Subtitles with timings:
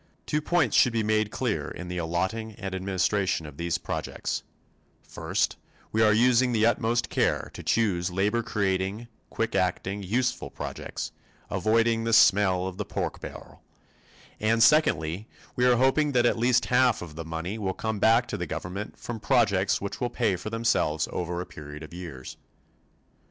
[0.25, 4.41] Two points should be made clear in the allotting and administration of these projects
[5.03, 5.57] first,
[5.91, 11.11] we are using the utmost care to choose labor creating, quick acting, useful projects,
[11.51, 13.61] avoiding the smell of the pork barrel;
[14.39, 18.27] and secondly, we are hoping that at least half of the money will come back
[18.27, 22.37] to the government from projects which will pay for themselves over a period of years.